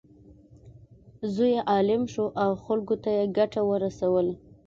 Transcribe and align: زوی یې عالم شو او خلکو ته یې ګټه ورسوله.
زوی 1.33 1.51
یې 1.55 1.61
عالم 1.71 2.01
شو 2.13 2.25
او 2.43 2.51
خلکو 2.65 2.95
ته 3.03 3.09
یې 3.17 3.23
ګټه 3.37 3.61
ورسوله. 3.69 4.33